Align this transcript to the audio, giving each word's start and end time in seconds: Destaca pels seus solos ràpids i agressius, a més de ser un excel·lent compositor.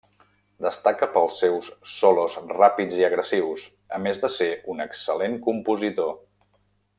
Destaca 0.65 1.07
pels 1.17 1.35
seus 1.41 1.67
solos 1.91 2.37
ràpids 2.53 2.97
i 3.01 3.05
agressius, 3.09 3.67
a 3.99 4.03
més 4.07 4.23
de 4.25 4.33
ser 4.37 4.49
un 4.75 4.83
excel·lent 4.87 5.37
compositor. 5.51 6.11